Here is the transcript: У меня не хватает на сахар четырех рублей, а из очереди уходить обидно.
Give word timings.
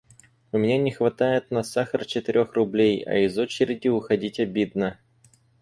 У 0.51 0.57
меня 0.57 0.79
не 0.79 0.89
хватает 0.89 1.51
на 1.51 1.61
сахар 1.61 2.05
четырех 2.07 2.53
рублей, 2.53 3.03
а 3.05 3.17
из 3.19 3.37
очереди 3.37 3.87
уходить 3.87 4.39
обидно. 4.39 4.99